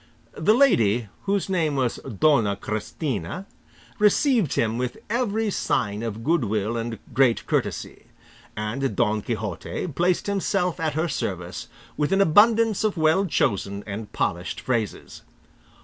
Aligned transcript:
The 0.35 0.55
lady, 0.55 1.09
whose 1.25 1.47
name 1.47 1.75
was 1.75 1.97
Dona 1.97 2.55
Christina, 2.55 3.45
received 3.99 4.55
him 4.55 4.79
with 4.79 4.97
every 5.11 5.51
sign 5.51 6.01
of 6.01 6.23
good 6.23 6.43
will 6.45 6.75
and 6.75 6.97
great 7.13 7.45
courtesy, 7.45 8.05
and 8.57 8.95
Don 8.95 9.21
Quixote 9.21 9.85
placed 9.89 10.25
himself 10.25 10.79
at 10.79 10.95
her 10.95 11.07
service 11.07 11.67
with 11.97 12.11
an 12.11 12.19
abundance 12.19 12.83
of 12.83 12.97
well 12.97 13.27
chosen 13.27 13.83
and 13.85 14.11
polished 14.11 14.59
phrases. 14.59 15.21